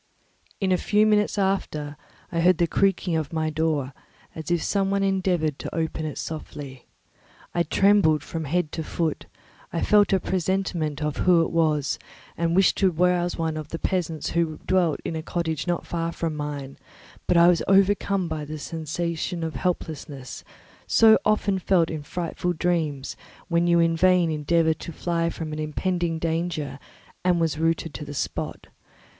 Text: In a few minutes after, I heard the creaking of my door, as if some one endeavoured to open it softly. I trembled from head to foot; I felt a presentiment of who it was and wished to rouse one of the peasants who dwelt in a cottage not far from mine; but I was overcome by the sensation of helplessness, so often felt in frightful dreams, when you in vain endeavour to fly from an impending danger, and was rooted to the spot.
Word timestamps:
In 0.59 0.71
a 0.71 0.79
few 0.79 1.05
minutes 1.05 1.37
after, 1.37 1.95
I 2.31 2.39
heard 2.39 2.57
the 2.57 2.65
creaking 2.65 3.15
of 3.15 3.31
my 3.31 3.51
door, 3.51 3.93
as 4.33 4.49
if 4.49 4.63
some 4.63 4.89
one 4.89 5.03
endeavoured 5.03 5.59
to 5.59 5.75
open 5.75 6.07
it 6.07 6.17
softly. 6.17 6.87
I 7.53 7.61
trembled 7.61 8.23
from 8.23 8.45
head 8.45 8.71
to 8.71 8.83
foot; 8.83 9.27
I 9.71 9.83
felt 9.83 10.11
a 10.11 10.19
presentiment 10.19 11.03
of 11.03 11.17
who 11.17 11.43
it 11.43 11.51
was 11.51 11.99
and 12.35 12.55
wished 12.55 12.77
to 12.77 12.89
rouse 12.89 13.37
one 13.37 13.55
of 13.55 13.67
the 13.69 13.77
peasants 13.77 14.31
who 14.31 14.57
dwelt 14.65 14.99
in 15.05 15.15
a 15.15 15.21
cottage 15.21 15.67
not 15.67 15.85
far 15.85 16.11
from 16.11 16.35
mine; 16.35 16.79
but 17.27 17.37
I 17.37 17.47
was 17.47 17.61
overcome 17.67 18.27
by 18.27 18.43
the 18.43 18.57
sensation 18.57 19.43
of 19.43 19.53
helplessness, 19.53 20.43
so 20.87 21.19
often 21.23 21.59
felt 21.59 21.91
in 21.91 22.01
frightful 22.01 22.53
dreams, 22.53 23.15
when 23.49 23.67
you 23.67 23.79
in 23.79 23.95
vain 23.95 24.31
endeavour 24.31 24.73
to 24.73 24.91
fly 24.91 25.29
from 25.29 25.53
an 25.53 25.59
impending 25.59 26.17
danger, 26.17 26.79
and 27.23 27.39
was 27.39 27.59
rooted 27.59 27.93
to 27.93 28.03
the 28.03 28.15
spot. 28.15 28.65